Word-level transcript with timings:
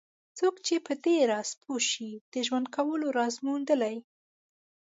څوک 0.37 0.55
چې 0.65 0.75
په 0.85 0.93
دې 1.03 1.17
راز 1.31 1.49
پوه 1.61 1.77
شي 1.89 2.11
د 2.33 2.35
ژوند 2.47 2.67
کولو 2.75 3.07
راز 3.17 3.35
موندلی. 3.45 3.97